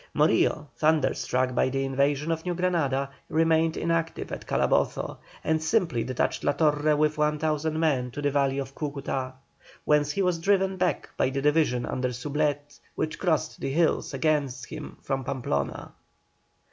Morillo, 0.15 0.65
thunderstruck 0.77 1.53
by 1.53 1.69
the 1.69 1.85
invasion 1.85 2.31
of 2.31 2.43
New 2.43 2.55
Granada, 2.55 3.07
remained 3.29 3.77
inactive 3.77 4.31
at 4.31 4.47
Calabozo, 4.47 5.19
and 5.43 5.61
simply 5.61 6.03
detached 6.03 6.43
La 6.43 6.53
Torre 6.53 6.95
with 6.95 7.19
1,000 7.19 7.79
men 7.79 8.09
to 8.09 8.19
the 8.19 8.31
valley 8.31 8.57
of 8.57 8.73
Cúcuta, 8.73 9.33
whence 9.85 10.09
he 10.11 10.23
was 10.23 10.39
driven 10.39 10.75
back 10.75 11.07
by 11.17 11.29
the 11.29 11.41
division 11.43 11.85
under 11.85 12.11
Soublette, 12.11 12.79
which 12.95 13.19
crossed 13.19 13.59
the 13.61 13.69
hills 13.69 14.11
against 14.11 14.65
him 14.69 14.97
from 15.03 15.23
Pamplona. 15.23 15.91